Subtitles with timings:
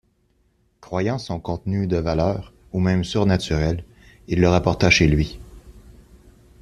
[0.79, 3.83] Croyant son contenu de valeur ou même surnaturel,
[4.27, 5.39] il le rapporta chez lui.